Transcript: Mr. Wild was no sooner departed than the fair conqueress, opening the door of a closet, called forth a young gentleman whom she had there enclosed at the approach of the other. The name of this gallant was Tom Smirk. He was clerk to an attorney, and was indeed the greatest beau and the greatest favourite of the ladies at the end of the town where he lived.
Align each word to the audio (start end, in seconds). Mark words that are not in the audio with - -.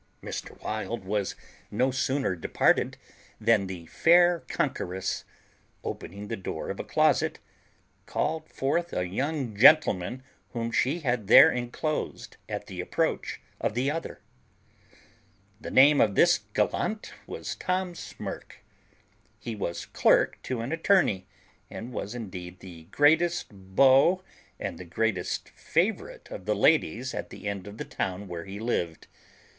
Mr. 0.23 0.59
Wild 0.63 1.05
was 1.05 1.35
no 1.69 1.91
sooner 1.91 2.35
departed 2.35 2.97
than 3.39 3.67
the 3.67 3.85
fair 3.85 4.39
conqueress, 4.47 5.25
opening 5.83 6.27
the 6.27 6.35
door 6.35 6.71
of 6.71 6.79
a 6.79 6.83
closet, 6.83 7.37
called 8.07 8.49
forth 8.49 8.93
a 8.93 9.07
young 9.07 9.55
gentleman 9.55 10.23
whom 10.53 10.71
she 10.71 11.01
had 11.01 11.27
there 11.27 11.51
enclosed 11.51 12.37
at 12.49 12.65
the 12.65 12.81
approach 12.81 13.39
of 13.59 13.75
the 13.75 13.91
other. 13.91 14.19
The 15.59 15.69
name 15.69 16.01
of 16.01 16.15
this 16.15 16.39
gallant 16.55 17.13
was 17.27 17.53
Tom 17.53 17.93
Smirk. 17.93 18.63
He 19.37 19.53
was 19.55 19.85
clerk 19.85 20.41
to 20.41 20.61
an 20.61 20.71
attorney, 20.71 21.27
and 21.69 21.93
was 21.93 22.15
indeed 22.15 22.59
the 22.59 22.85
greatest 22.85 23.49
beau 23.51 24.23
and 24.59 24.79
the 24.79 24.83
greatest 24.83 25.49
favourite 25.49 26.31
of 26.31 26.45
the 26.47 26.55
ladies 26.55 27.13
at 27.13 27.29
the 27.29 27.47
end 27.47 27.67
of 27.67 27.77
the 27.77 27.85
town 27.85 28.27
where 28.27 28.45
he 28.45 28.59
lived. 28.59 29.05